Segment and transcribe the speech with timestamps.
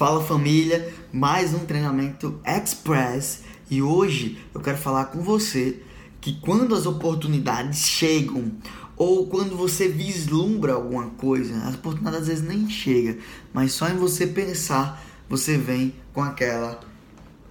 [0.00, 5.82] Fala família, mais um treinamento express e hoje eu quero falar com você
[6.22, 8.50] que quando as oportunidades chegam
[8.96, 13.18] ou quando você vislumbra alguma coisa, as oportunidades às vezes nem chega,
[13.52, 16.80] mas só em você pensar você vem com aquela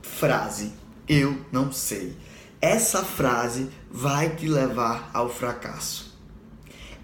[0.01, 0.73] frase:
[1.07, 2.17] eu não sei.
[2.59, 6.17] Essa frase vai te levar ao fracasso.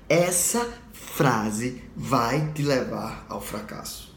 [0.09, 4.15] Essa frase vai te levar ao fracasso.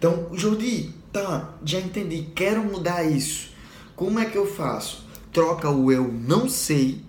[0.00, 3.50] Então, Jordi, tá, já entendi, quero mudar isso.
[3.94, 5.06] Como é que eu faço?
[5.30, 7.04] Troca o eu não sei,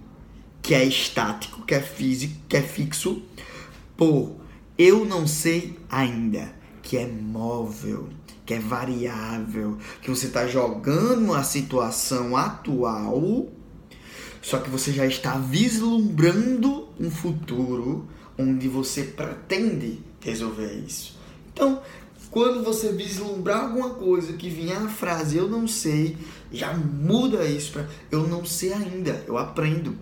[0.62, 3.22] que é estático, que é físico, que é fixo,
[3.96, 4.36] por
[4.78, 6.54] eu não sei ainda,
[6.84, 8.10] que é móvel,
[8.46, 13.48] que é variável, que você está jogando a situação atual,
[14.42, 21.18] só que você já está vislumbrando um futuro onde você pretende resolver isso.
[21.54, 21.82] Então,
[22.30, 26.18] quando você vislumbrar alguma coisa que vier a frase eu não sei,
[26.52, 29.96] já muda isso para eu não sei ainda, eu aprendo.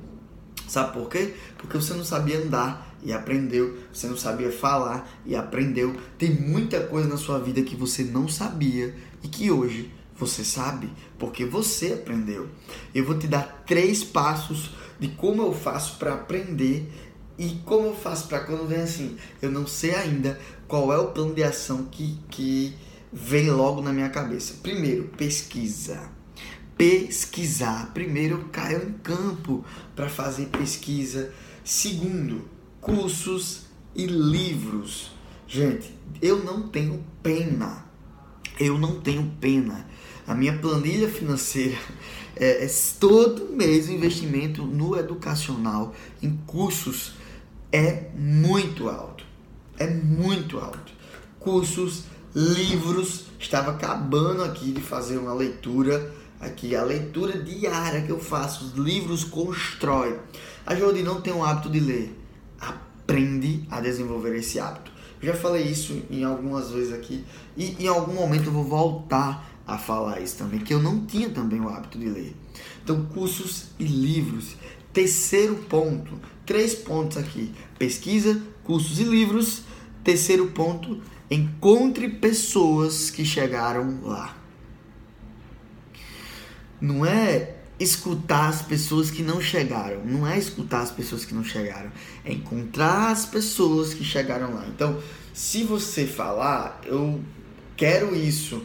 [0.67, 1.33] Sabe por quê?
[1.57, 5.95] Porque você não sabia andar e aprendeu, você não sabia falar e aprendeu.
[6.17, 8.93] Tem muita coisa na sua vida que você não sabia
[9.23, 12.47] e que hoje você sabe porque você aprendeu.
[12.93, 16.91] Eu vou te dar três passos de como eu faço para aprender
[17.39, 20.37] e como eu faço para quando vem assim, eu não sei ainda
[20.67, 22.75] qual é o plano de ação que, que
[23.13, 24.55] vem logo na minha cabeça.
[24.61, 26.11] Primeiro, pesquisa.
[26.77, 27.93] Pesquisar.
[27.93, 29.63] Primeiro, eu caio em campo
[29.95, 31.31] para fazer pesquisa.
[31.63, 32.41] Segundo,
[32.81, 35.13] cursos e livros.
[35.47, 37.85] Gente, eu não tenho pena.
[38.59, 39.87] Eu não tenho pena.
[40.27, 41.77] A minha planilha financeira
[42.35, 47.17] é, é todo mês investimento no educacional, em cursos
[47.71, 49.23] é muito alto.
[49.77, 50.93] É muito alto.
[51.39, 52.03] Cursos,
[52.35, 58.65] livros, estava acabando aqui de fazer uma leitura aqui, a leitura diária que eu faço,
[58.65, 60.19] os livros constrói.
[60.65, 62.17] A Jordi não tem o hábito de ler.
[62.59, 64.91] Aprende a desenvolver esse hábito.
[65.21, 67.25] Eu já falei isso em algumas vezes aqui
[67.57, 71.29] e em algum momento eu vou voltar a falar isso também, que eu não tinha
[71.29, 72.35] também o hábito de ler.
[72.83, 74.55] Então, cursos e livros.
[74.91, 79.63] Terceiro ponto, três pontos aqui: pesquisa, cursos e livros.
[80.03, 84.35] Terceiro ponto, encontre pessoas que chegaram lá.
[86.81, 91.43] Não é escutar as pessoas que não chegaram, não é escutar as pessoas que não
[91.43, 91.91] chegaram,
[92.25, 94.65] é encontrar as pessoas que chegaram lá.
[94.67, 94.99] Então,
[95.33, 97.21] se você falar, eu
[97.77, 98.61] quero isso,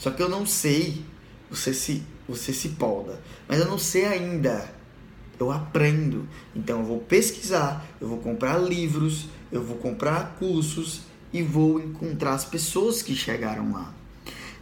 [0.00, 1.04] só que eu não sei,
[1.48, 4.80] você se você se polda, mas eu não sei ainda
[5.38, 6.28] eu aprendo.
[6.54, 11.02] Então eu vou pesquisar, eu vou comprar livros, eu vou comprar cursos
[11.32, 13.94] e vou encontrar as pessoas que chegaram lá.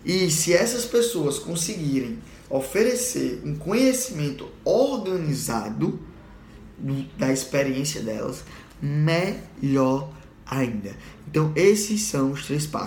[0.04, 2.18] E se essas pessoas conseguirem
[2.50, 6.00] oferecer um conhecimento organizado
[7.16, 8.44] da experiência delas,
[8.80, 10.12] melhor
[10.46, 10.96] ainda.
[11.26, 12.86] Então esses são os três passos.